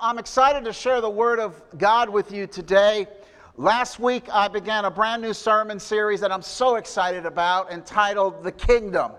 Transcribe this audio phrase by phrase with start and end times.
[0.00, 3.08] I'm excited to share the Word of God with you today.
[3.56, 8.44] Last week, I began a brand new sermon series that I'm so excited about entitled
[8.44, 9.12] The Kingdom.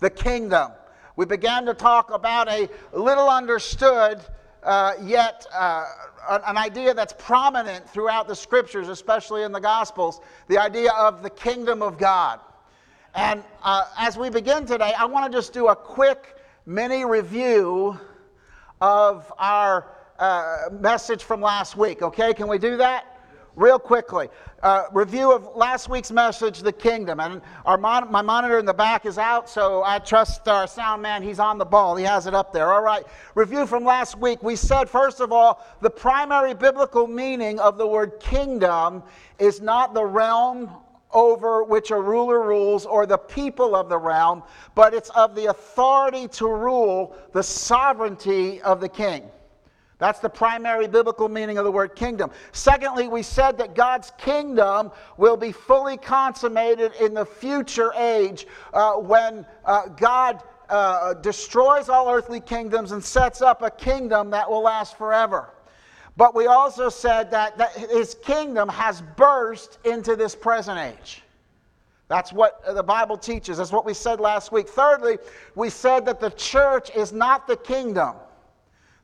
[0.00, 0.72] The Kingdom.
[1.14, 4.20] We began to talk about a little understood,
[4.64, 5.84] uh, yet uh,
[6.28, 11.30] an idea that's prominent throughout the scriptures, especially in the Gospels the idea of the
[11.30, 12.40] kingdom of God.
[13.14, 18.00] And uh, as we begin today, I want to just do a quick mini review
[18.80, 22.32] of our uh, message from last week, okay?
[22.34, 23.12] Can we do that?
[23.54, 24.28] Real quickly,
[24.62, 27.20] uh, review of last week's message, the kingdom.
[27.20, 31.00] And our mon- my monitor in the back is out, so I trust our sound
[31.00, 31.22] man.
[31.22, 31.96] He's on the ball.
[31.96, 32.74] He has it up there.
[32.74, 33.06] All right.
[33.34, 34.42] Review from last week.
[34.42, 39.02] We said, first of all, the primary biblical meaning of the word kingdom
[39.38, 40.68] is not the realm
[41.12, 44.42] over which a ruler rules or the people of the realm,
[44.74, 49.22] but it's of the authority to rule, the sovereignty of the king.
[49.98, 52.30] That's the primary biblical meaning of the word kingdom.
[52.52, 58.94] Secondly, we said that God's kingdom will be fully consummated in the future age uh,
[58.94, 64.62] when uh, God uh, destroys all earthly kingdoms and sets up a kingdom that will
[64.62, 65.50] last forever.
[66.18, 71.22] But we also said that, that his kingdom has burst into this present age.
[72.08, 73.58] That's what the Bible teaches.
[73.58, 74.68] That's what we said last week.
[74.68, 75.18] Thirdly,
[75.54, 78.14] we said that the church is not the kingdom.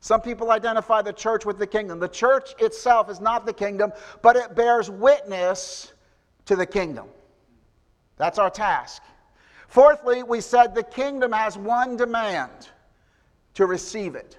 [0.03, 1.97] Some people identify the church with the kingdom.
[1.97, 5.93] The church itself is not the kingdom, but it bears witness
[6.43, 7.07] to the kingdom.
[8.17, 9.01] That's our task.
[9.69, 12.67] Fourthly, we said the kingdom has one demand
[13.53, 14.37] to receive it.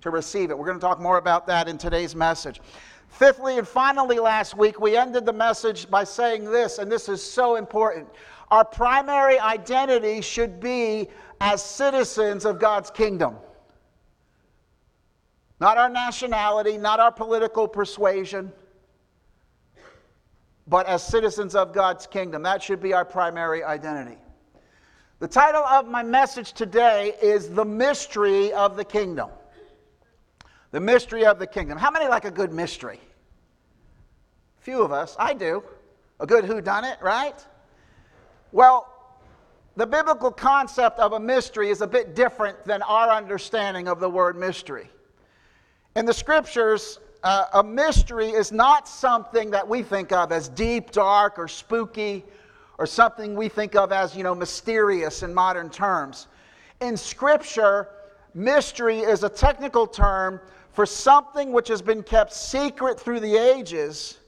[0.00, 0.56] To receive it.
[0.56, 2.62] We're going to talk more about that in today's message.
[3.08, 7.22] Fifthly, and finally, last week, we ended the message by saying this, and this is
[7.22, 8.08] so important.
[8.50, 11.08] Our primary identity should be
[11.42, 13.36] as citizens of God's kingdom.
[15.62, 18.50] Not our nationality, not our political persuasion,
[20.66, 22.42] but as citizens of God's kingdom.
[22.42, 24.18] That should be our primary identity.
[25.20, 29.30] The title of my message today is The Mystery of the Kingdom.
[30.72, 31.78] The Mystery of the Kingdom.
[31.78, 32.98] How many like a good mystery?
[34.58, 35.14] Few of us.
[35.16, 35.62] I do.
[36.18, 37.38] A good who done it, right?
[38.50, 38.92] Well,
[39.76, 44.10] the biblical concept of a mystery is a bit different than our understanding of the
[44.10, 44.90] word mystery.
[45.94, 50.90] In the scriptures, uh, a mystery is not something that we think of as deep,
[50.90, 52.24] dark, or spooky,
[52.78, 56.28] or something we think of as, you know, mysterious in modern terms.
[56.80, 57.88] In scripture,
[58.34, 60.40] mystery is a technical term
[60.72, 64.18] for something which has been kept secret through the ages,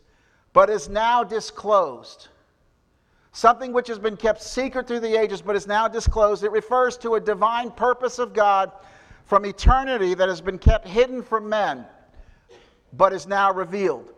[0.52, 2.28] but is now disclosed.
[3.32, 6.44] Something which has been kept secret through the ages, but is now disclosed.
[6.44, 8.70] It refers to a divine purpose of God
[9.24, 11.86] from eternity that has been kept hidden from men,
[12.92, 14.12] but is now revealed.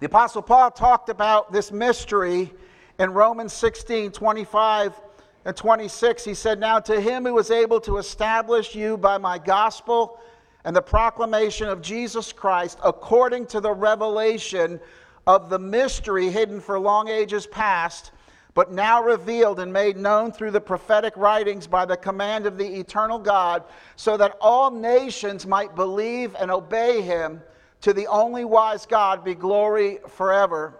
[0.00, 2.52] The Apostle Paul talked about this mystery
[2.98, 5.00] in Romans 16 25
[5.44, 6.24] and 26.
[6.24, 10.20] He said, Now to him who was able to establish you by my gospel
[10.64, 14.80] and the proclamation of Jesus Christ according to the revelation
[15.26, 18.12] of the mystery hidden for long ages past
[18.58, 22.66] but now revealed and made known through the prophetic writings by the command of the
[22.66, 23.62] eternal God,
[23.94, 27.40] so that all nations might believe and obey him.
[27.82, 30.74] To the only wise God be glory forever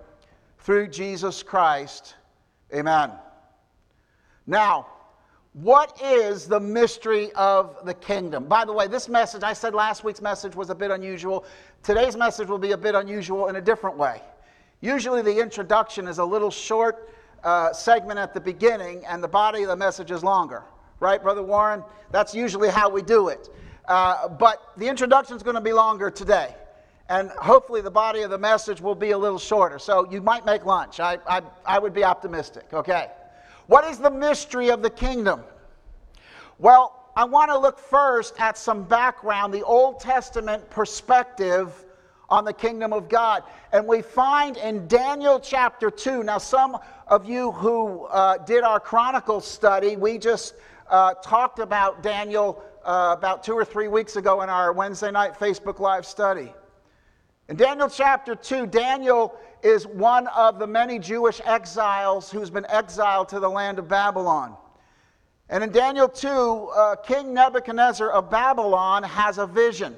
[0.59, 2.17] through Jesus Christ.
[2.75, 3.13] Amen.
[4.49, 4.89] Now,
[5.53, 8.47] what is the mystery of the kingdom?
[8.47, 11.45] By the way, this message, I said last week's message was a bit unusual.
[11.85, 14.21] Today's message will be a bit unusual in a different way.
[14.81, 17.09] Usually, the introduction is a little short
[17.45, 20.65] uh, segment at the beginning and the body of the message is longer.
[21.01, 21.85] Right, Brother Warren?
[22.11, 23.49] That's usually how we do it.
[23.87, 26.55] Uh, but the introduction is going to be longer today.
[27.09, 29.79] And hopefully the body of the message will be a little shorter.
[29.79, 31.01] So you might make lunch.
[31.01, 32.67] I, I, I would be optimistic.
[32.73, 33.09] Okay.
[33.67, 35.43] What is the mystery of the kingdom?
[36.59, 41.85] Well, I want to look first at some background, the Old Testament perspective
[42.29, 43.43] on the kingdom of God.
[43.73, 48.81] And we find in Daniel chapter 2, now, some of you who uh, did our
[48.81, 50.55] Chronicles study, we just
[50.91, 55.35] uh, talked about Daniel uh, about two or three weeks ago in our Wednesday night
[55.35, 56.53] Facebook Live study.
[57.49, 63.29] In Daniel chapter 2, Daniel is one of the many Jewish exiles who's been exiled
[63.31, 64.57] to the land of Babylon.
[65.51, 69.97] And in Daniel 2, uh, King Nebuchadnezzar of Babylon has a vision.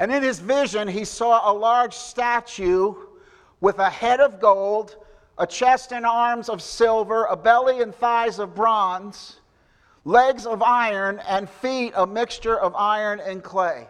[0.00, 2.94] And in his vision, he saw a large statue
[3.60, 4.96] with a head of gold,
[5.36, 9.40] a chest and arms of silver, a belly and thighs of bronze,
[10.06, 13.86] legs of iron, and feet a mixture of iron and clay.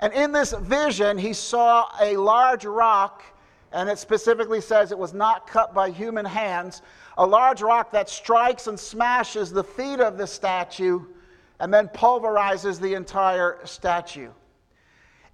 [0.00, 3.22] And in this vision, he saw a large rock,
[3.70, 6.82] and it specifically says it was not cut by human hands,
[7.16, 11.00] a large rock that strikes and smashes the feet of the statue
[11.60, 14.30] and then pulverizes the entire statue.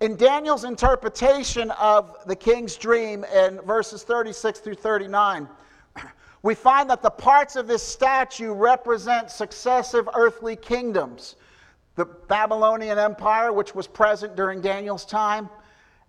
[0.05, 5.49] In Daniel's interpretation of the king's dream in verses 36 through 39,
[6.43, 11.37] we find that the parts of this statue represent successive earthly kingdoms.
[11.95, 15.49] The Babylonian Empire, which was present during Daniel's time,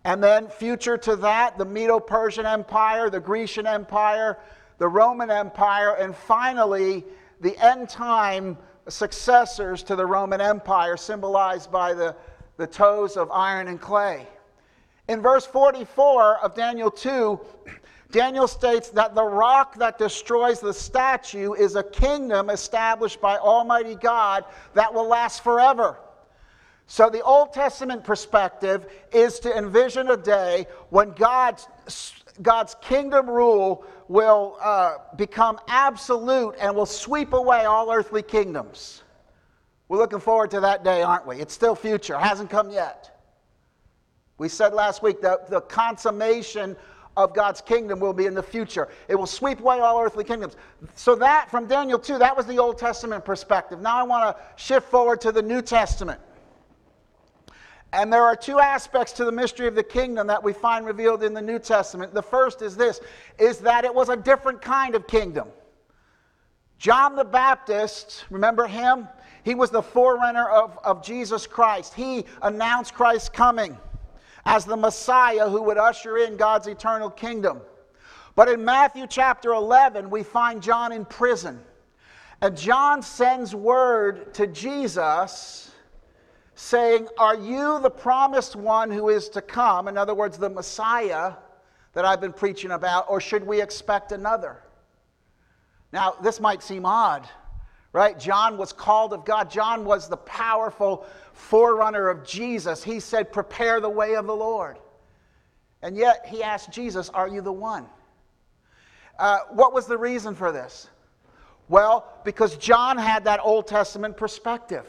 [0.04, 4.40] and then future to that, the Medo Persian Empire, the Grecian Empire,
[4.78, 7.06] the Roman Empire, and finally,
[7.40, 8.58] the end time
[8.90, 12.14] successors to the Roman Empire, symbolized by the,
[12.58, 14.28] the toes of iron and clay.
[15.08, 17.40] In verse 44 of Daniel 2,
[18.12, 23.96] Daniel states that the rock that destroys the statue is a kingdom established by Almighty
[23.96, 25.98] God that will last forever.
[26.88, 31.68] So, the Old Testament perspective is to envision a day when God's,
[32.42, 39.02] God's kingdom rule will uh, become absolute and will sweep away all earthly kingdoms.
[39.88, 41.38] We're looking forward to that day, aren't we?
[41.38, 43.12] It's still future, hasn't come yet.
[44.38, 46.76] We said last week that the consummation
[47.16, 48.90] of God's kingdom will be in the future.
[49.08, 50.58] It will sweep away all earthly kingdoms.
[50.96, 53.80] So, that from Daniel 2, that was the Old Testament perspective.
[53.80, 56.20] Now, I want to shift forward to the New Testament.
[57.94, 61.24] And there are two aspects to the mystery of the kingdom that we find revealed
[61.24, 62.14] in the New Testament.
[62.14, 63.00] The first is this
[63.40, 65.48] is that it was a different kind of kingdom.
[66.78, 69.08] John the Baptist, remember him?
[69.46, 71.94] He was the forerunner of, of Jesus Christ.
[71.94, 73.78] He announced Christ's coming
[74.44, 77.62] as the Messiah who would usher in God's eternal kingdom.
[78.36, 81.62] But in Matthew chapter 11, we find John in prison.
[82.42, 85.72] And John sends word to Jesus
[86.56, 89.88] saying, Are you the promised one who is to come?
[89.88, 91.34] In other words, the Messiah
[91.94, 94.64] that I've been preaching about, or should we expect another?
[95.94, 97.30] Now, this might seem odd,
[97.96, 98.20] right?
[98.20, 99.50] John was called of God.
[99.50, 102.84] John was the powerful forerunner of Jesus.
[102.84, 104.78] He said, Prepare the way of the Lord.
[105.82, 107.86] And yet he asked Jesus, Are you the one?
[109.18, 110.90] Uh, what was the reason for this?
[111.70, 114.86] Well, because John had that Old Testament perspective.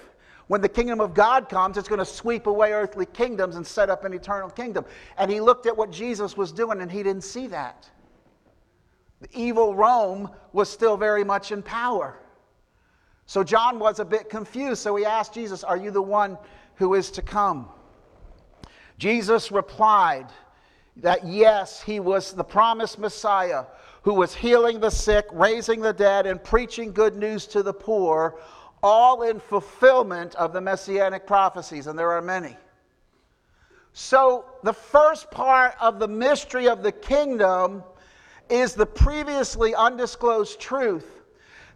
[0.49, 3.88] When the kingdom of God comes, it's going to sweep away earthly kingdoms and set
[3.88, 4.85] up an eternal kingdom.
[5.17, 7.88] And he looked at what Jesus was doing and he didn't see that.
[9.20, 12.19] The evil Rome was still very much in power.
[13.26, 14.81] So John was a bit confused.
[14.82, 16.38] So he asked Jesus, Are you the one
[16.76, 17.69] who is to come?
[18.99, 20.26] Jesus replied
[20.96, 23.64] that yes, he was the promised Messiah
[24.02, 28.38] who was healing the sick, raising the dead, and preaching good news to the poor,
[28.82, 31.88] all in fulfillment of the messianic prophecies.
[31.88, 32.56] And there are many.
[33.93, 37.82] So the first part of the mystery of the kingdom
[38.48, 41.17] is the previously undisclosed truth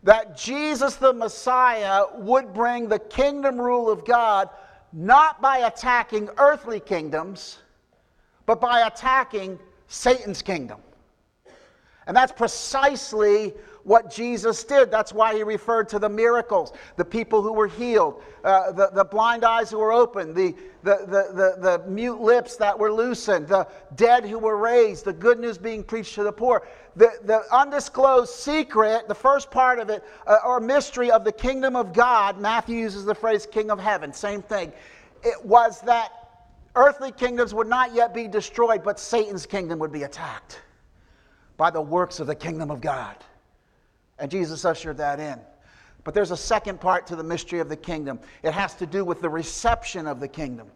[0.03, 4.49] that Jesus the Messiah would bring the kingdom rule of God
[4.93, 7.59] not by attacking earthly kingdoms,
[8.47, 10.81] but by attacking Satan's kingdom.
[12.07, 13.55] And that's precisely
[13.85, 14.91] what Jesus did.
[14.91, 19.05] That's why he referred to the miracles, the people who were healed, uh, the, the
[19.05, 23.49] blind eyes who were opened, the, the, the, the, the mute lips that were loosened,
[23.49, 26.67] the dead who were raised, the good news being preached to the poor.
[26.97, 31.77] The, the undisclosed secret, the first part of it, uh, or mystery of the kingdom
[31.77, 34.73] of God, Matthew uses the phrase king of heaven, same thing.
[35.23, 36.13] It was that
[36.75, 40.61] earthly kingdoms would not yet be destroyed, but Satan's kingdom would be attacked
[41.57, 43.17] by the works of the kingdom of God.
[44.19, 45.39] And Jesus ushered that in.
[46.05, 48.19] But there's a second part to the mystery of the kingdom.
[48.43, 50.69] It has to do with the reception of the kingdom.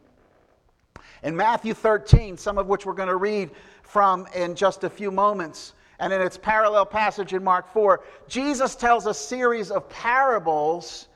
[1.23, 3.51] In Matthew 13, some of which we're going to read
[3.83, 8.75] from in just a few moments, and in its parallel passage in Mark 4, Jesus
[8.75, 11.09] tells a series of parables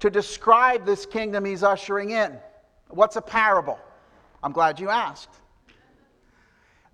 [0.00, 2.36] to describe this kingdom he's ushering in.
[2.88, 3.78] What's a parable?
[4.42, 5.40] I'm glad you asked.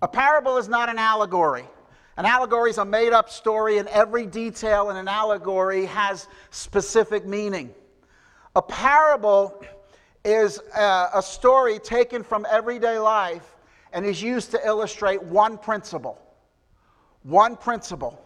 [0.02, 1.64] A parable is not an allegory.
[2.16, 7.26] An allegory is a made up story, and every detail in an allegory has specific
[7.26, 7.75] meaning.
[8.56, 9.62] A parable
[10.25, 13.56] is a, a story taken from everyday life
[13.92, 16.20] and is used to illustrate one principle.
[17.23, 18.21] One principle.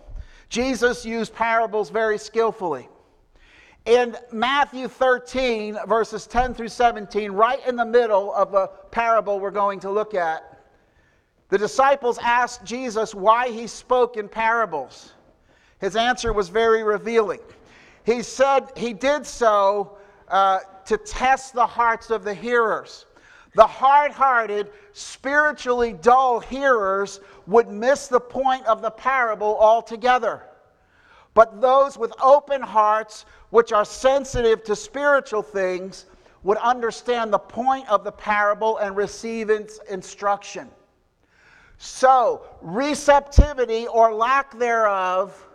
[0.48, 2.88] Jesus used parables very skillfully.
[3.86, 9.50] In Matthew 13, verses 10 through 17, right in the middle of the parable we're
[9.50, 10.62] going to look at,
[11.50, 15.12] the disciples asked Jesus why he spoke in parables.
[15.80, 17.40] His answer was very revealing.
[18.04, 19.98] He said he did so
[20.28, 23.06] uh, to test the hearts of the hearers.
[23.54, 30.42] The hard hearted, spiritually dull hearers would miss the point of the parable altogether.
[31.34, 36.06] But those with open hearts, which are sensitive to spiritual things,
[36.42, 40.68] would understand the point of the parable and receive its instruction.
[41.78, 45.46] So, receptivity or lack thereof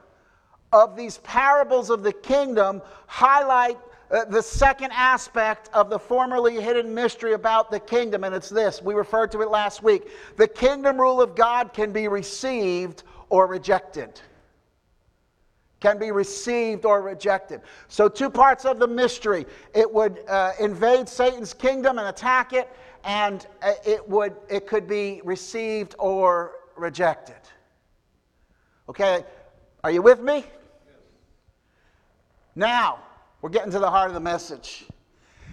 [0.72, 3.78] of these parables of the kingdom highlight
[4.10, 8.82] the second aspect of the formerly hidden mystery about the kingdom, and it's this.
[8.82, 10.10] We referred to it last week.
[10.36, 14.22] The kingdom rule of God can be received or rejected
[15.80, 17.62] can be received or rejected.
[17.88, 22.70] So, two parts of the mystery it would uh, invade Satan's kingdom and attack it,
[23.04, 27.36] and uh, it, would, it could be received or rejected.
[28.88, 29.24] Okay,
[29.84, 30.44] are you with me?
[32.56, 33.00] Now,
[33.42, 34.86] we're getting to the heart of the message.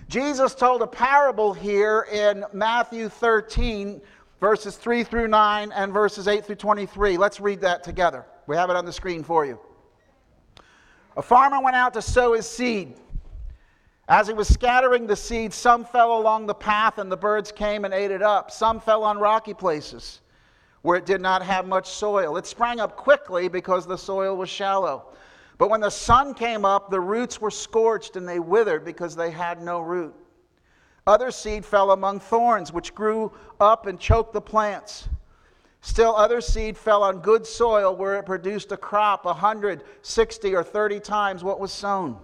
[0.09, 4.01] Jesus told a parable here in Matthew 13,
[4.41, 7.17] verses 3 through 9, and verses 8 through 23.
[7.17, 8.25] Let's read that together.
[8.47, 9.59] We have it on the screen for you.
[11.17, 12.95] A farmer went out to sow his seed.
[14.09, 17.85] As he was scattering the seed, some fell along the path and the birds came
[17.85, 18.51] and ate it up.
[18.51, 20.21] Some fell on rocky places
[20.83, 22.37] where it did not have much soil.
[22.37, 25.07] It sprang up quickly because the soil was shallow.
[25.59, 29.31] But when the sun came up, the roots were scorched and they withered because they
[29.31, 30.15] had no root.
[31.07, 35.09] Other seed fell among thorns, which grew up and choked the plants.
[35.81, 40.55] Still, other seed fell on good soil where it produced a crop a hundred, sixty,
[40.55, 42.19] or 30 times what was sown.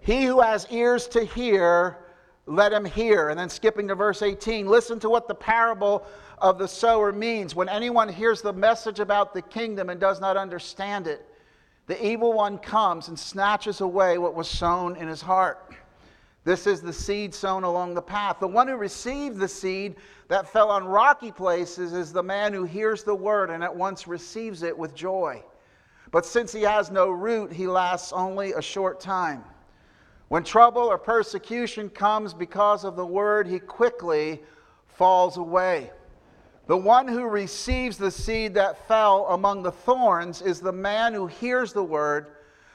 [0.00, 1.98] He who has ears to hear,
[2.46, 3.28] let him hear.
[3.28, 6.06] And then skipping to verse 18, listen to what the parable
[6.38, 7.54] of the sower means.
[7.54, 11.28] When anyone hears the message about the kingdom and does not understand it,
[11.86, 15.74] the evil one comes and snatches away what was sown in his heart.
[16.44, 18.38] This is the seed sown along the path.
[18.40, 19.96] The one who received the seed
[20.28, 24.08] that fell on rocky places is the man who hears the word and at once
[24.08, 25.42] receives it with joy.
[26.10, 29.44] But since he has no root, he lasts only a short time.
[30.28, 34.42] When trouble or persecution comes because of the word, he quickly
[34.86, 35.90] falls away.
[36.66, 41.26] The one who receives the seed that fell among the thorns is the man who
[41.26, 42.32] hears the word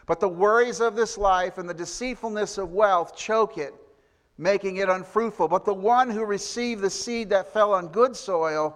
[0.07, 3.73] but the worries of this life and the deceitfulness of wealth choke it,
[4.37, 5.49] making it unfruitful.
[5.49, 8.75] But the one who received the seed that fell on good soil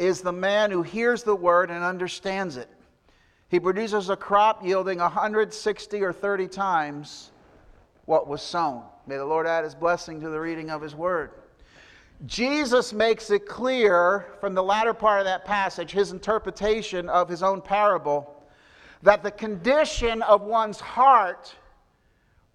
[0.00, 2.68] is the man who hears the word and understands it.
[3.48, 7.30] He produces a crop yielding 160 or 30 times
[8.04, 8.82] what was sown.
[9.06, 11.30] May the Lord add his blessing to the reading of his word.
[12.24, 17.42] Jesus makes it clear from the latter part of that passage, his interpretation of his
[17.42, 18.32] own parable
[19.02, 21.54] that the condition of one's heart,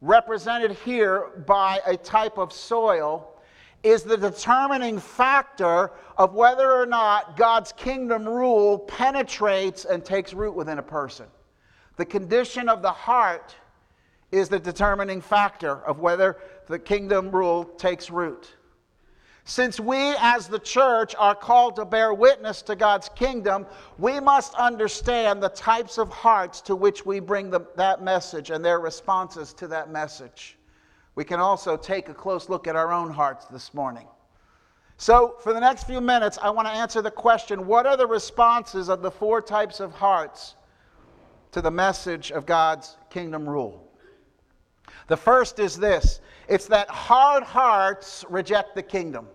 [0.01, 3.39] represented here by a type of soil,
[3.83, 10.55] is the determining factor of whether or not God's kingdom rule penetrates and takes root
[10.55, 11.27] within a person.
[11.97, 13.55] The condition of the heart
[14.31, 16.37] is the determining factor of whether
[16.67, 18.55] the kingdom rule takes root.
[19.43, 23.65] Since we as the church are called to bear witness to God's kingdom,
[23.97, 28.63] we must understand the types of hearts to which we bring the, that message and
[28.63, 30.57] their responses to that message.
[31.15, 34.07] We can also take a close look at our own hearts this morning.
[34.97, 38.05] So, for the next few minutes, I want to answer the question what are the
[38.05, 40.55] responses of the four types of hearts
[41.53, 43.91] to the message of God's kingdom rule?
[45.07, 49.27] The first is this it's that hard hearts reject the kingdom.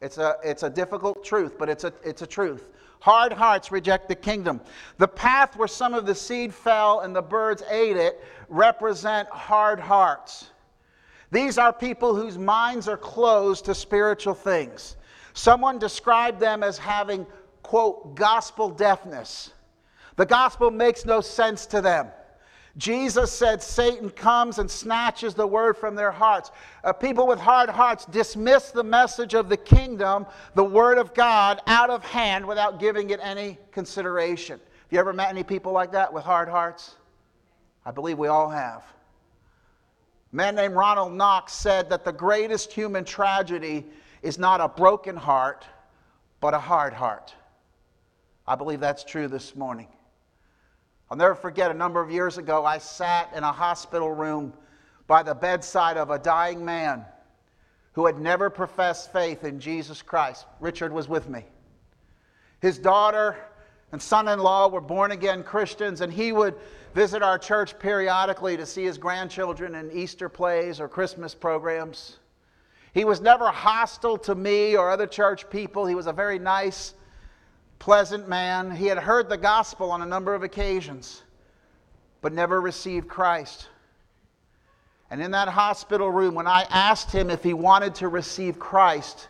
[0.00, 2.68] It's a, it's a difficult truth, but it's a, it's a truth.
[3.00, 4.60] Hard hearts reject the kingdom.
[4.98, 9.80] The path where some of the seed fell and the birds ate it represent hard
[9.80, 10.50] hearts.
[11.30, 14.96] These are people whose minds are closed to spiritual things.
[15.34, 17.26] Someone described them as having,
[17.62, 19.50] quote, gospel deafness.
[20.16, 22.08] The gospel makes no sense to them.
[22.78, 26.50] Jesus said Satan comes and snatches the word from their hearts.
[26.82, 31.60] Uh, people with hard hearts dismiss the message of the kingdom, the word of God,
[31.66, 34.58] out of hand without giving it any consideration.
[34.58, 36.94] Have you ever met any people like that with hard hearts?
[37.84, 38.84] I believe we all have.
[40.32, 43.84] A man named Ronald Knox said that the greatest human tragedy
[44.22, 45.66] is not a broken heart,
[46.40, 47.34] but a hard heart.
[48.46, 49.88] I believe that's true this morning.
[51.12, 54.54] I'll never forget a number of years ago, I sat in a hospital room
[55.06, 57.04] by the bedside of a dying man
[57.92, 60.46] who had never professed faith in Jesus Christ.
[60.58, 61.44] Richard was with me.
[62.62, 63.36] His daughter
[63.92, 66.54] and son in law were born again Christians, and he would
[66.94, 72.20] visit our church periodically to see his grandchildren in Easter plays or Christmas programs.
[72.94, 75.84] He was never hostile to me or other church people.
[75.84, 76.94] He was a very nice,
[77.82, 78.70] pleasant man.
[78.70, 81.22] He had heard the gospel on a number of occasions,
[82.20, 83.66] but never received Christ.
[85.10, 89.26] And in that hospital room, when I asked him if he wanted to receive Christ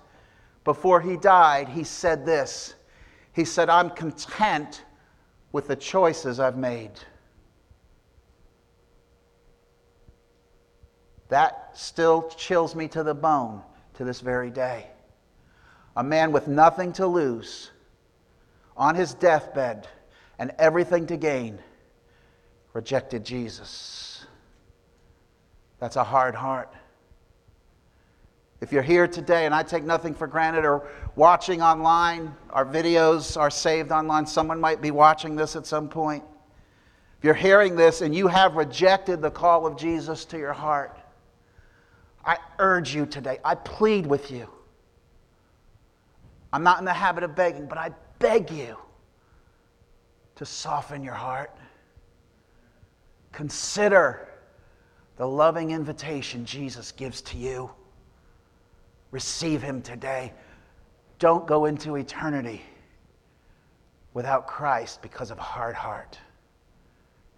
[0.65, 2.75] before he died, he said this
[3.33, 4.85] He said, I'm content
[5.53, 6.93] with the choices I've made.
[11.31, 13.63] That still chills me to the bone
[13.95, 14.89] to this very day.
[15.97, 17.71] A man with nothing to lose
[18.77, 19.87] on his deathbed
[20.39, 21.59] and everything to gain
[22.73, 24.27] rejected Jesus.
[25.79, 26.73] That's a hard heart.
[28.61, 33.37] If you're here today, and I take nothing for granted, or watching online, our videos
[33.37, 36.23] are saved online, someone might be watching this at some point.
[37.19, 40.97] If you're hearing this and you have rejected the call of Jesus to your heart,
[42.25, 44.49] I urge you today, I plead with you.
[46.53, 47.91] I'm not in the habit of begging, but I
[48.23, 48.77] beg you
[50.37, 51.51] to soften your heart.
[53.33, 54.29] Consider
[55.17, 57.71] the loving invitation Jesus gives to you.
[59.11, 60.33] Receive Him today.
[61.19, 62.63] Don't go into eternity
[64.15, 66.17] without Christ because of a hard heart.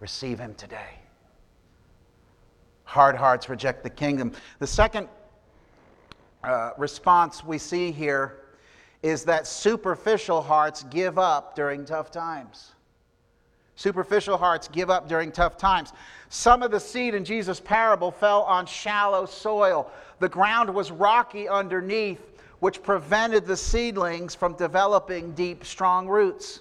[0.01, 0.99] Receive Him today.
[2.85, 4.33] Hard hearts reject the kingdom.
[4.59, 5.09] The second
[6.45, 8.44] uh, response we see here
[9.05, 12.73] is that superficial hearts give up during tough times.
[13.77, 15.93] Superficial hearts give up during tough times.
[16.31, 19.91] Some of the seed in Jesus' parable fell on shallow soil.
[20.21, 26.61] The ground was rocky underneath, which prevented the seedlings from developing deep, strong roots.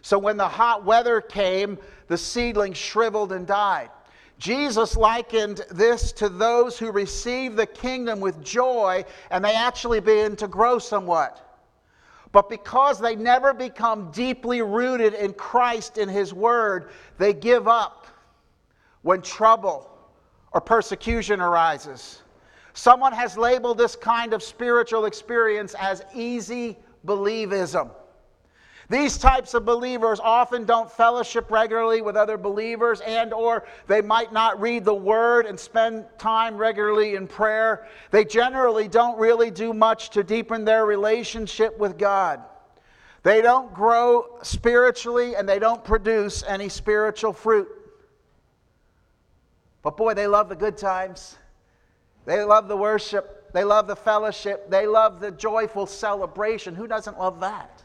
[0.00, 3.90] So when the hot weather came, the seedlings shriveled and died.
[4.36, 10.34] Jesus likened this to those who receive the kingdom with joy and they actually begin
[10.34, 11.50] to grow somewhat.
[12.32, 18.06] But because they never become deeply rooted in Christ in His Word, they give up
[19.02, 19.90] when trouble
[20.52, 22.22] or persecution arises.
[22.72, 27.90] Someone has labeled this kind of spiritual experience as easy believism.
[28.92, 34.34] These types of believers often don't fellowship regularly with other believers and or they might
[34.34, 37.88] not read the word and spend time regularly in prayer.
[38.10, 42.42] They generally don't really do much to deepen their relationship with God.
[43.22, 47.68] They don't grow spiritually and they don't produce any spiritual fruit.
[49.80, 51.38] But boy, they love the good times.
[52.26, 53.54] They love the worship.
[53.54, 54.68] They love the fellowship.
[54.68, 56.74] They love the joyful celebration.
[56.74, 57.82] Who doesn't love that?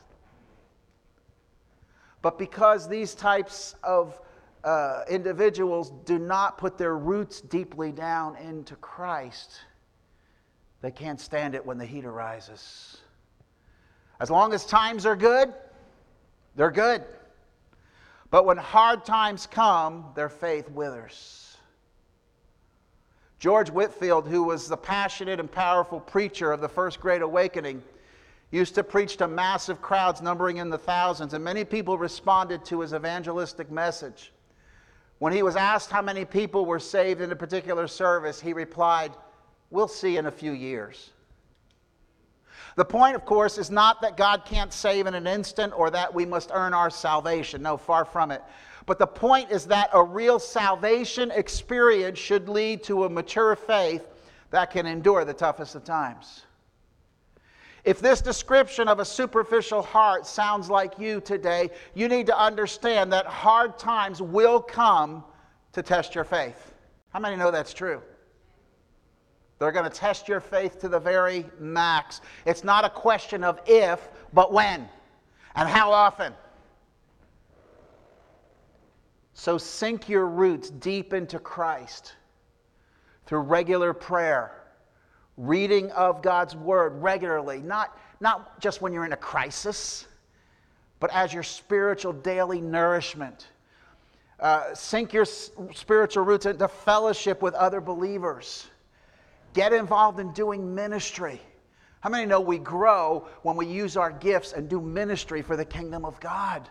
[2.27, 4.19] But because these types of
[4.61, 9.61] uh, individuals do not put their roots deeply down into Christ,
[10.81, 12.97] they can't stand it when the heat arises.
[14.19, 15.53] As long as times are good,
[16.57, 17.05] they're good.
[18.29, 21.55] But when hard times come, their faith withers.
[23.39, 27.81] George Whitefield, who was the passionate and powerful preacher of the First Great Awakening,
[28.51, 32.81] used to preach to massive crowds numbering in the thousands, and many people responded to
[32.81, 34.31] his evangelistic message.
[35.19, 39.11] When he was asked how many people were saved in a particular service, he replied,
[39.69, 41.09] We'll see in a few years.
[42.77, 46.13] The point, of course, is not that God can't save in an instant or that
[46.13, 47.61] we must earn our salvation.
[47.61, 48.41] No, far from it.
[48.85, 54.07] But the point is that a real salvation experience should lead to a mature faith
[54.51, 56.43] that can endure the toughest of times.
[57.83, 63.13] If this description of a superficial heart sounds like you today, you need to understand
[63.13, 65.23] that hard times will come
[65.73, 66.73] to test your faith.
[67.09, 68.01] How many know that's true?
[69.59, 72.21] They're going to test your faith to the very max.
[72.45, 74.87] It's not a question of if, but when
[75.55, 76.33] and how often.
[79.33, 82.15] So sink your roots deep into Christ
[83.25, 84.66] through regular prayer
[85.37, 90.07] reading of God's word regularly, not, not just when you're in a crisis,
[90.99, 93.47] but as your spiritual daily nourishment.
[94.39, 98.67] Uh, sink your spiritual roots into fellowship with other believers.
[99.53, 101.41] Get involved in doing ministry.
[102.01, 105.65] How many know we grow when we use our gifts and do ministry for the
[105.65, 106.69] kingdom of God?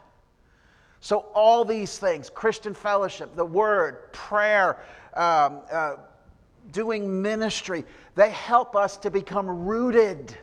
[1.01, 4.79] So, all these things Christian fellowship, the word, prayer,
[5.15, 5.97] um, uh,
[6.73, 10.37] doing ministry they help us to become rooted.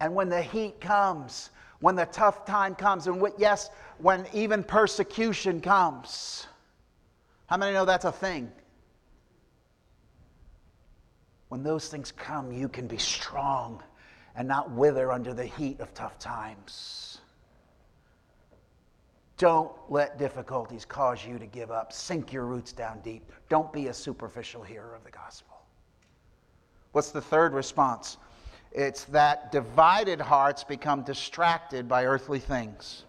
[0.00, 5.60] And when the heat comes, when the tough time comes, and yes, when even persecution
[5.60, 6.46] comes,
[7.46, 8.50] how many know that's a thing?
[11.48, 13.82] When those things come, you can be strong
[14.34, 17.15] and not wither under the heat of tough times.
[19.38, 21.92] Don't let difficulties cause you to give up.
[21.92, 23.30] Sink your roots down deep.
[23.48, 25.56] Don't be a superficial hearer of the gospel.
[26.92, 28.16] What's the third response?
[28.72, 33.04] It's that divided hearts become distracted by earthly things.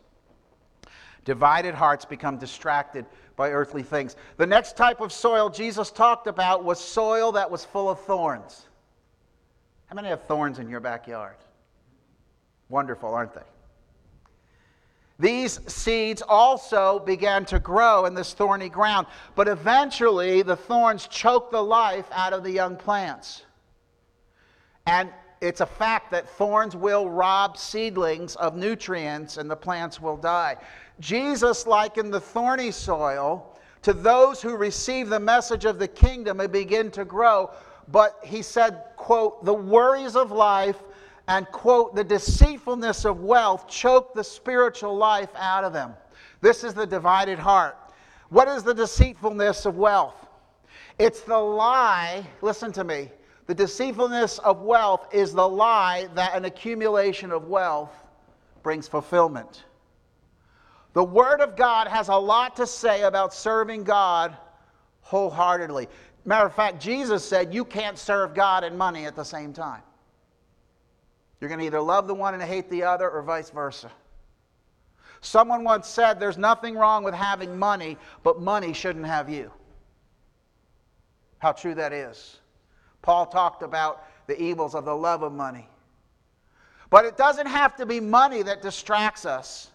[1.24, 4.16] Divided hearts become distracted by earthly things.
[4.38, 8.66] The next type of soil Jesus talked about was soil that was full of thorns.
[9.88, 11.36] How many have thorns in your backyard?
[12.70, 13.42] Wonderful, aren't they?
[15.20, 21.52] These seeds also began to grow in this thorny ground, but eventually the thorns choked
[21.52, 23.44] the life out of the young plants.
[24.86, 25.10] And
[25.42, 30.58] it's a fact that thorns will rob seedlings of nutrients and the plants will die.
[31.00, 36.52] Jesus likened the thorny soil to those who receive the message of the kingdom and
[36.52, 37.52] begin to grow,
[37.88, 40.78] but he said, quote, the worries of life
[41.28, 45.94] and, quote, the deceitfulness of wealth choke the spiritual life out of them.
[46.42, 47.78] This is the divided heart.
[48.30, 50.28] What is the deceitfulness of wealth?
[51.00, 53.12] It's the lie, listen to me.
[53.46, 57.92] The deceitfulness of wealth is the lie that an accumulation of wealth
[58.64, 59.64] brings fulfillment.
[60.94, 64.36] The Word of God has a lot to say about serving God
[65.02, 65.88] wholeheartedly.
[66.26, 69.82] Matter of fact, Jesus said you can't serve God and money at the same time.
[71.40, 73.92] You're going to either love the one and hate the other, or vice versa.
[75.22, 79.52] Someone once said there's nothing wrong with having money, but money shouldn't have you.
[81.40, 82.38] How true that is.
[83.02, 85.68] Paul talked about the evils of the love of money.
[86.90, 89.72] But it doesn't have to be money that distracts us,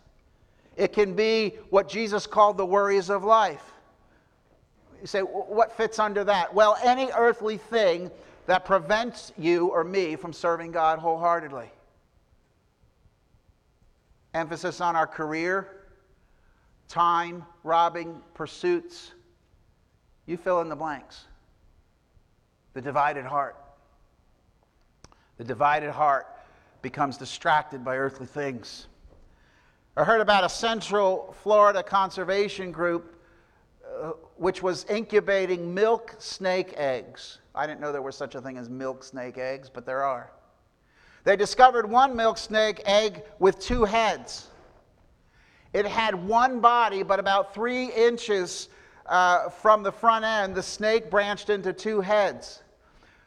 [0.77, 3.63] it can be what Jesus called the worries of life.
[5.01, 6.55] You say, what fits under that?
[6.55, 8.11] Well, any earthly thing
[8.47, 11.71] that prevents you or me from serving God wholeheartedly.
[14.35, 15.69] Emphasis on our career,
[16.89, 19.13] time, robbing, pursuits.
[20.27, 21.25] You fill in the blanks.
[22.75, 23.57] The divided heart.
[25.37, 26.27] The divided heart
[26.81, 28.87] becomes distracted by earthly things.
[29.97, 33.21] I heard about a Central Florida conservation group
[34.01, 37.39] uh, which was incubating milk snake eggs.
[37.55, 40.33] I didn't know there was such a thing as milk snake eggs, but there are.
[41.23, 44.49] They discovered one milk snake egg with two heads.
[45.73, 48.69] It had one body, but about three inches
[49.07, 52.65] uh, from the front end, the snake branched into two heads.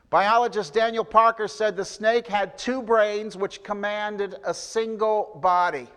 [0.09, 5.87] Biologist Daniel Parker said the snake had two brains which commanded a single body.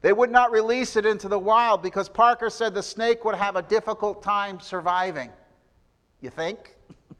[0.00, 3.56] They would not release it into the wild because Parker said the snake would have
[3.56, 5.30] a difficult time surviving.
[6.20, 6.76] You think?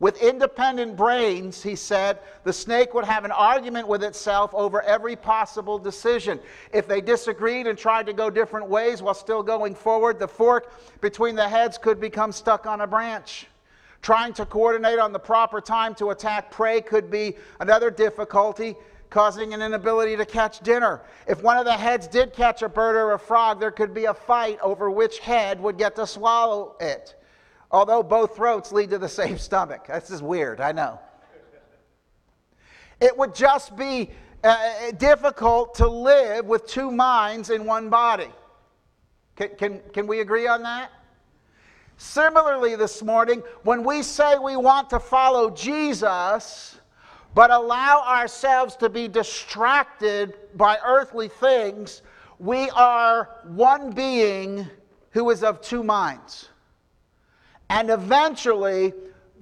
[0.00, 5.14] With independent brains, he said, the snake would have an argument with itself over every
[5.14, 6.40] possible decision.
[6.72, 10.72] If they disagreed and tried to go different ways while still going forward, the fork
[11.00, 13.46] between the heads could become stuck on a branch.
[14.00, 18.74] Trying to coordinate on the proper time to attack prey could be another difficulty,
[19.12, 21.02] causing an inability to catch dinner.
[21.28, 24.06] If one of the heads did catch a bird or a frog, there could be
[24.06, 27.14] a fight over which head would get to swallow it
[27.72, 29.86] although both throats lead to the same stomach.
[29.88, 31.00] This is weird, I know.
[33.00, 34.10] It would just be
[34.44, 38.30] uh, difficult to live with two minds in one body.
[39.34, 40.90] Can, can, can we agree on that?
[41.96, 46.78] Similarly, this morning, when we say we want to follow Jesus,
[47.34, 52.02] but allow ourselves to be distracted by earthly things,
[52.38, 54.66] we are one being
[55.10, 56.48] who is of two minds.
[57.70, 58.92] And eventually,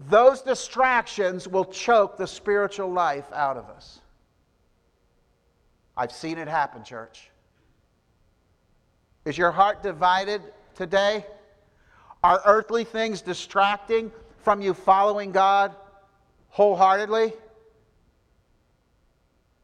[0.08, 4.00] those distractions will choke the spiritual life out of us.
[5.96, 7.30] I've seen it happen, church.
[9.24, 10.40] Is your heart divided
[10.74, 11.26] today?
[12.22, 15.74] Are earthly things distracting from you following God
[16.50, 17.32] wholeheartedly?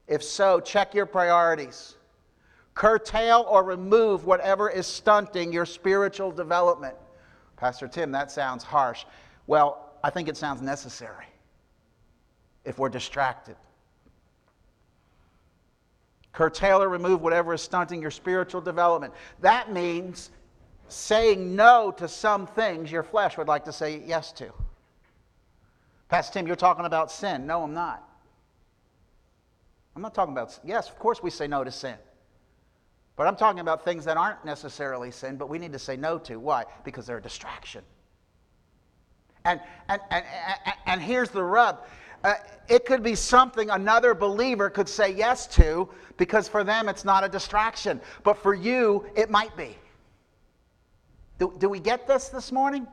[0.08, 1.96] If so, check your priorities.
[2.76, 6.94] curtail or remove whatever is stunting your spiritual development.
[7.56, 9.04] Pastor Tim, that sounds harsh.
[9.46, 11.24] Well, I think it sounds necessary
[12.64, 13.56] if we're distracted.
[16.32, 19.14] Curtail or remove whatever is stunting your spiritual development.
[19.40, 20.30] That means
[20.88, 24.52] saying no to some things your flesh would like to say yes to.
[26.10, 27.46] Pastor Tim, you're talking about sin.
[27.46, 28.05] No, I'm not.
[29.96, 31.96] I'm not talking about, yes, of course we say no to sin.
[33.16, 36.18] But I'm talking about things that aren't necessarily sin, but we need to say no
[36.18, 36.38] to.
[36.38, 36.64] Why?
[36.84, 37.82] Because they're a distraction.
[39.46, 40.24] And, and, and,
[40.66, 41.80] and, and here's the rub
[42.24, 42.34] uh,
[42.68, 47.22] it could be something another believer could say yes to because for them it's not
[47.22, 48.00] a distraction.
[48.24, 49.76] But for you, it might be.
[51.38, 52.86] Do, do we get this this morning?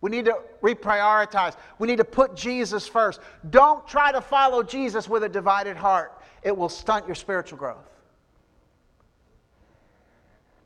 [0.00, 1.56] We need to reprioritize.
[1.78, 3.20] We need to put Jesus first.
[3.50, 7.88] Don't try to follow Jesus with a divided heart, it will stunt your spiritual growth.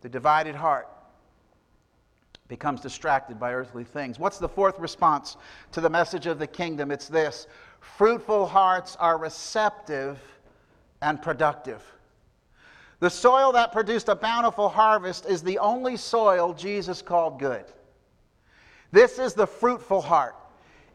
[0.02, 0.88] The divided heart
[2.46, 4.18] becomes distracted by earthly things.
[4.18, 5.36] What's the fourth response
[5.72, 6.90] to the message of the kingdom?
[6.90, 7.46] It's this
[7.80, 10.18] fruitful hearts are receptive
[11.00, 11.82] and productive.
[13.00, 17.64] The soil that produced a bountiful harvest is the only soil Jesus called good.
[18.94, 20.36] This is the fruitful heart.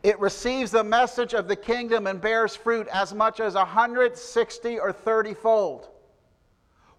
[0.03, 4.93] It receives the message of the kingdom and bears fruit as much as 160 or
[4.93, 5.89] 30 fold.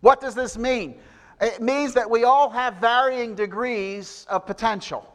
[0.01, 1.01] What does this mean?
[1.41, 5.11] It means that we all have varying degrees of potential.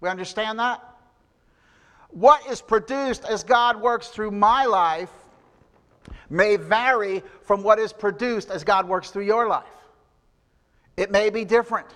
[0.00, 0.82] We understand that?
[2.08, 5.12] What is produced as God works through my life
[6.28, 9.64] may vary from what is produced as God works through your life.
[10.96, 11.86] It may be different.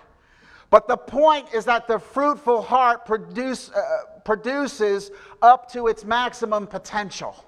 [0.72, 5.10] But the point is that the fruitful heart produce, uh, produces
[5.42, 7.44] up to its maximum potential.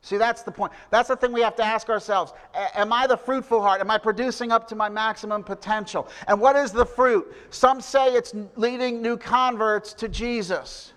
[0.00, 0.72] See, that's the point.
[0.88, 2.32] That's the thing we have to ask ourselves.
[2.54, 3.82] Am I the fruitful heart?
[3.82, 6.08] Am I producing up to my maximum potential?
[6.28, 7.30] And what is the fruit?
[7.50, 10.94] Some say it's leading new converts to Jesus.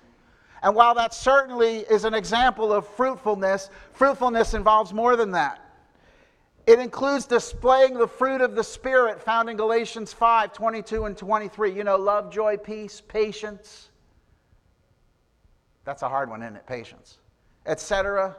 [0.61, 5.62] And while that certainly is an example of fruitfulness, fruitfulness involves more than that.
[6.65, 11.73] It includes displaying the fruit of the Spirit found in Galatians 5 22 and 23.
[11.73, 13.89] You know, love, joy, peace, patience.
[15.83, 16.65] That's a hard one, isn't it?
[16.65, 17.17] Patience.
[17.65, 18.35] Etc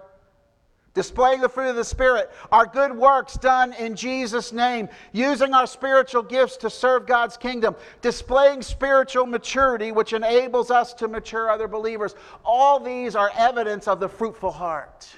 [0.95, 5.67] displaying the fruit of the Spirit, our good works done in Jesus' name, using our
[5.67, 11.69] spiritual gifts to serve God's kingdom, displaying spiritual maturity, which enables us to mature other
[11.69, 12.15] believers.
[12.45, 15.09] All these are evidence of the fruitful heart.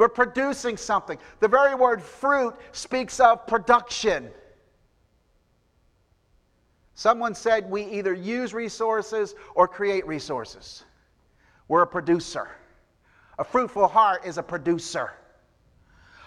[0.00, 1.18] We're producing something.
[1.40, 4.30] The very word fruit speaks of production.
[6.94, 10.84] Someone said we either use resources or create resources.
[11.68, 12.48] We're a producer.
[13.38, 15.12] A fruitful heart is a producer.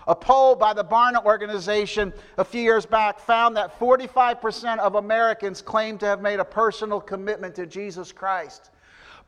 [0.07, 5.63] A poll by the Barna organization a few years back found that 45% of Americans
[5.63, 8.69] claim to have made a personal commitment to Jesus Christ.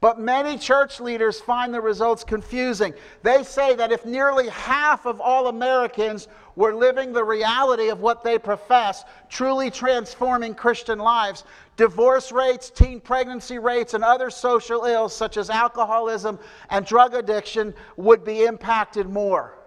[0.06, 2.94] But many church leaders find the results confusing.
[3.24, 8.24] They say that if nearly half of all Americans were living the reality of what
[8.24, 11.44] they profess, truly transforming Christian lives,
[11.76, 16.38] divorce rates, teen pregnancy rates, and other social ills such as alcoholism
[16.70, 19.58] and drug addiction would be impacted more.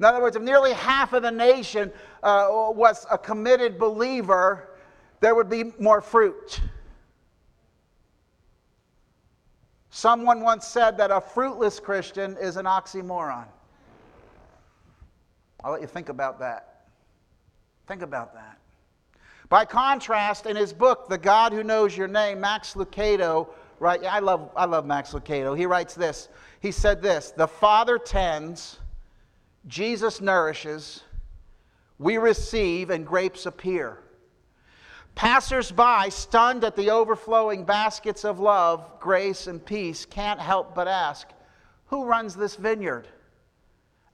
[0.00, 1.90] In other words, if nearly half of the nation
[2.22, 4.68] uh, was a committed believer,
[5.20, 6.60] there would be more fruit.
[9.98, 13.46] Someone once said that a fruitless Christian is an oxymoron.
[15.64, 16.84] I'll let you think about that.
[17.88, 18.60] Think about that.
[19.48, 23.48] By contrast, in his book, The God Who Knows Your Name, Max Lucado,
[23.80, 24.00] right?
[24.04, 25.58] I love, I love Max Lucado.
[25.58, 26.28] He writes this.
[26.60, 28.78] He said this The Father tends,
[29.66, 31.02] Jesus nourishes,
[31.98, 33.98] we receive, and grapes appear.
[35.14, 40.86] Passers by, stunned at the overflowing baskets of love, grace, and peace, can't help but
[40.86, 41.28] ask,
[41.86, 43.08] Who runs this vineyard?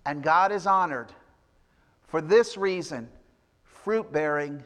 [0.07, 1.12] And God is honored.
[2.07, 3.09] For this reason,
[3.64, 4.62] fruit bearing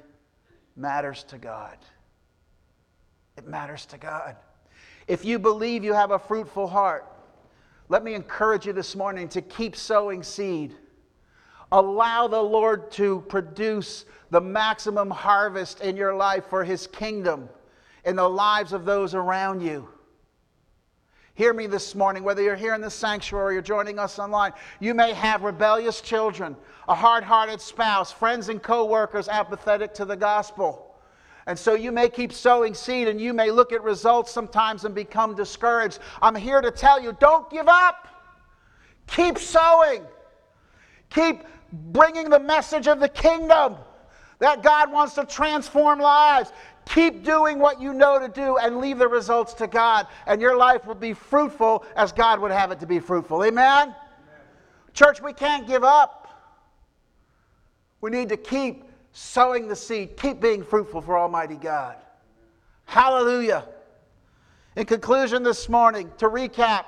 [0.76, 1.76] matters to God.
[3.36, 4.36] It matters to God.
[5.06, 7.06] If you believe you have a fruitful heart,
[7.88, 10.74] let me encourage you this morning to keep sowing seed.
[11.70, 17.48] Allow the Lord to produce the maximum harvest in your life for His kingdom
[18.04, 19.88] in the lives of those around you.
[21.34, 24.52] Hear me this morning, whether you're here in the sanctuary or joining us online.
[24.80, 26.56] You may have rebellious children,
[26.88, 30.96] a hard hearted spouse, friends and co workers apathetic to the gospel.
[31.46, 34.94] And so you may keep sowing seed and you may look at results sometimes and
[34.94, 36.00] become discouraged.
[36.20, 38.08] I'm here to tell you don't give up,
[39.06, 40.02] keep sowing.
[41.10, 43.76] Keep bringing the message of the kingdom
[44.38, 46.52] that God wants to transform lives.
[46.86, 50.56] Keep doing what you know to do and leave the results to God, and your
[50.56, 53.44] life will be fruitful as God would have it to be fruitful.
[53.44, 53.88] Amen?
[53.88, 53.94] Amen.
[54.94, 56.14] Church, we can't give up.
[58.00, 61.96] We need to keep sowing the seed, keep being fruitful for Almighty God.
[62.84, 63.64] Hallelujah.
[64.76, 66.84] In conclusion, this morning, to recap,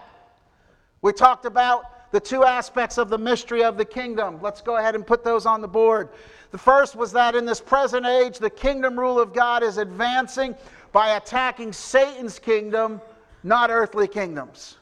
[1.03, 4.39] we talked about the two aspects of the mystery of the kingdom.
[4.43, 6.09] Let's go ahead and put those on the board.
[6.51, 10.57] The first was that in this present age, the kingdom rule of God is advancing
[10.93, 13.01] by attacking Satan's kingdom,
[13.45, 14.77] not earthly kingdoms.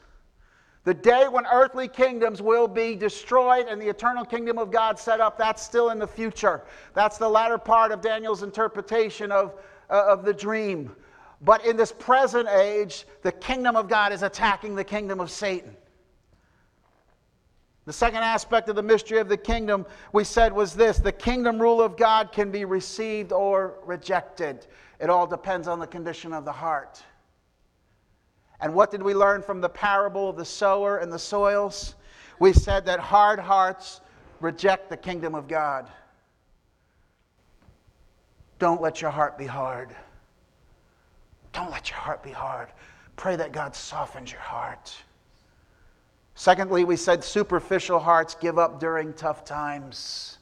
[0.85, 5.19] The day when earthly kingdoms will be destroyed and the eternal kingdom of God set
[5.19, 6.63] up, that's still in the future.
[6.95, 9.53] That's the latter part of Daniel's interpretation of,
[9.91, 10.95] uh, of the dream.
[11.41, 15.75] But in this present age, the kingdom of God is attacking the kingdom of Satan.
[17.89, 21.59] The second aspect of the mystery of the kingdom we said was this the kingdom
[21.59, 24.67] rule of God can be received or rejected.
[24.99, 27.01] It all depends on the condition of the heart.
[28.59, 31.95] And what did we learn from the parable of the sower and the soils?
[32.37, 34.01] We said that hard hearts
[34.39, 35.89] reject the kingdom of God.
[38.59, 39.95] Don't let your heart be hard.
[41.53, 42.69] Don't let your heart be hard.
[43.15, 44.95] Pray that God softens your heart.
[46.39, 50.37] Secondly, we said superficial hearts give up during tough times.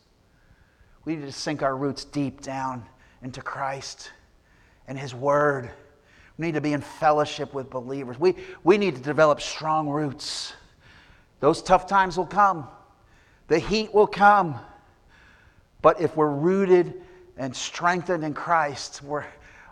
[1.05, 2.86] We need to sink our roots deep down
[3.23, 4.12] into Christ
[4.88, 5.71] and His Word.
[6.38, 8.19] We need to be in fellowship with believers.
[8.19, 10.53] We, we need to develop strong roots.
[11.39, 12.67] Those tough times will come,
[13.47, 14.60] the heat will come.
[15.81, 16.93] But if we're rooted
[17.38, 19.01] and strengthened in Christ,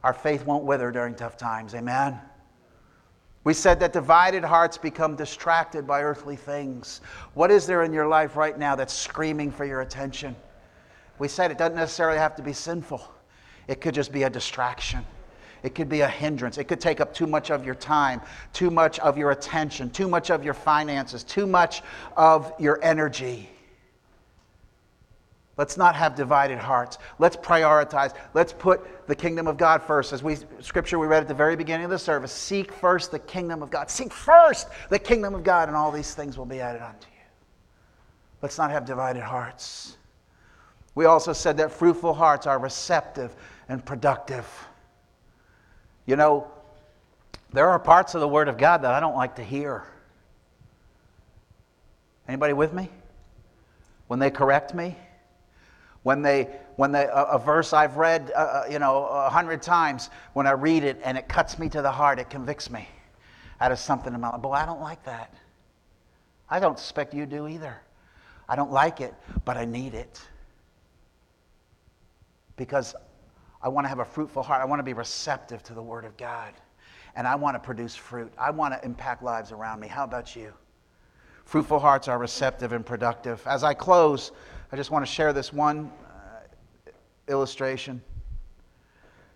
[0.04, 1.76] our faith won't wither during tough times.
[1.76, 2.20] Amen.
[3.46, 7.00] We said that divided hearts become distracted by earthly things.
[7.36, 10.36] What is there in your life right now that's screaming for your attention?
[11.20, 13.02] We said it doesn't necessarily have to be sinful,
[13.68, 15.06] it could just be a distraction.
[15.64, 16.60] It could be a hindrance.
[16.60, 18.22] It could take up too much of your time,
[18.54, 21.82] too much of your attention, too much of your finances, too much
[22.16, 23.50] of your energy.
[25.58, 26.98] Let's not have divided hearts.
[27.18, 28.14] Let's prioritize.
[28.34, 30.12] Let's put the kingdom of God first.
[30.12, 33.20] As we scripture we read at the very beginning of the service, seek first the
[33.20, 33.90] kingdom of God.
[33.90, 37.24] Seek first the kingdom of God, and all these things will be added unto you.
[38.42, 39.98] Let's not have divided hearts.
[40.94, 43.34] We also said that fruitful hearts are receptive
[43.70, 44.48] and productive.
[46.06, 46.52] You know,
[47.54, 49.86] there are parts of the Word of God that I don't like to hear.
[52.28, 52.90] Anybody with me?
[54.08, 54.98] When they correct me,
[56.06, 56.44] when they
[56.76, 60.46] when they a, a verse I've read uh, uh you know a hundred times when
[60.46, 62.88] I read it and it cuts me to the heart it convicts me
[63.60, 64.42] out of something in my life.
[64.42, 65.34] Boy, I don't like that.
[66.48, 67.82] I don't suspect you do either.
[68.48, 69.16] I don't like it,
[69.46, 70.22] but I need it
[72.56, 72.94] because
[73.64, 74.62] I want to have a fruitful heart.
[74.62, 76.54] I want to be receptive to the Word of God.
[77.16, 78.32] And I want to produce fruit.
[78.38, 79.88] I want to impact lives around me.
[79.88, 80.54] How about you?
[81.46, 83.42] Fruitful hearts are receptive and productive.
[83.48, 84.32] As I close,
[84.76, 86.92] I just want to share this one uh,
[87.30, 88.02] illustration.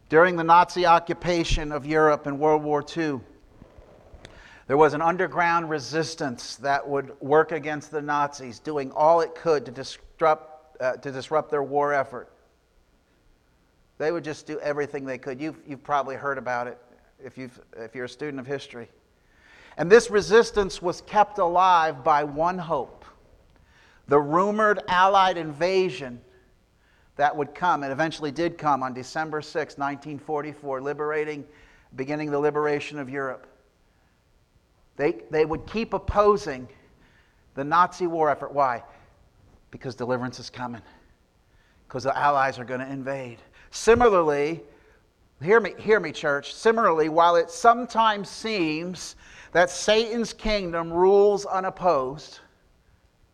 [0.10, 3.22] During the Nazi occupation of Europe in World War II,
[4.68, 9.66] there was an underground resistance that would work against the Nazis, doing all it could
[9.68, 12.30] to disrupt, uh, to disrupt their war effort.
[13.98, 15.40] They would just do everything they could.
[15.40, 16.78] You've, you've probably heard about it
[17.24, 18.90] if, you've, if you're a student of history.
[19.78, 22.99] And this resistance was kept alive by one hope
[24.10, 26.20] the rumored Allied invasion
[27.16, 31.46] that would come, and eventually did come on December 6, 1944, liberating,
[31.96, 33.46] beginning the liberation of Europe.
[34.96, 36.68] They, they would keep opposing
[37.54, 38.54] the Nazi war effort.
[38.54, 38.84] Why?
[39.70, 40.82] Because deliverance is coming,
[41.88, 43.38] because the Allies are going to invade.
[43.70, 44.62] Similarly,
[45.42, 46.56] hear me, hear me, church.
[46.56, 49.16] Similarly, while it sometimes seems
[49.52, 52.40] that Satan's kingdom rules unopposed,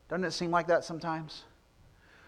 [0.09, 1.43] doesn't it seem like that sometimes?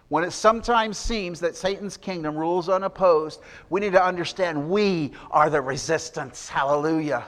[0.10, 5.50] When it sometimes seems that Satan's kingdom rules unopposed, we need to understand we are
[5.50, 6.48] the resistance.
[6.48, 7.26] Hallelujah.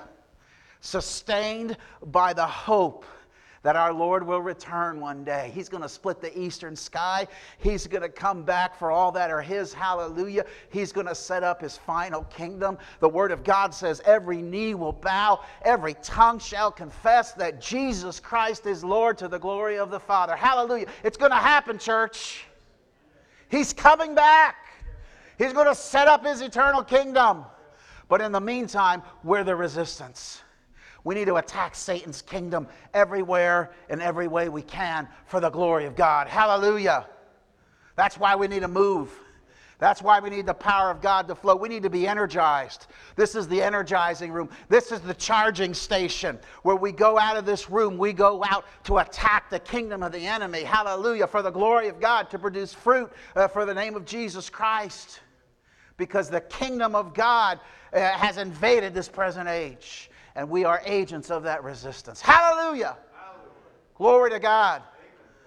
[0.79, 1.75] Sustained
[2.05, 3.05] by the hope
[3.63, 5.51] that our Lord will return one day.
[5.53, 7.27] He's going to split the eastern sky.
[7.57, 9.73] He's going to come back for all that are His.
[9.73, 10.45] Hallelujah.
[10.69, 12.77] He's going to set up His final kingdom.
[12.99, 18.19] The Word of God says every knee will bow, every tongue shall confess that Jesus
[18.19, 20.35] Christ is Lord to the glory of the Father.
[20.35, 20.87] Hallelujah.
[21.03, 22.45] It's going to happen, church.
[23.49, 24.55] He's coming back.
[25.37, 27.45] He's going to set up His eternal kingdom.
[28.07, 30.41] But in the meantime, we're the resistance.
[31.09, 35.85] We need to attack Satan's kingdom everywhere in every way we can for the glory
[35.85, 36.27] of God.
[36.27, 37.07] Hallelujah.
[37.95, 39.11] That's why we need to move.
[39.79, 41.55] That's why we need the power of God to flow.
[41.55, 42.85] We need to be energized.
[43.15, 44.51] This is the energizing room.
[44.67, 48.65] This is the charging station where we go out of this room, we go out
[48.83, 50.61] to attack the kingdom of the enemy.
[50.61, 51.25] Hallelujah.
[51.25, 55.21] For the glory of God, to produce fruit uh, for the name of Jesus Christ.
[55.97, 57.59] Because the kingdom of God
[57.91, 60.08] uh, has invaded this present age,
[60.39, 62.21] and we are agents of that resistance.
[62.21, 62.95] Hallelujah.
[63.13, 63.51] Hallelujah.
[63.95, 64.81] Glory to God.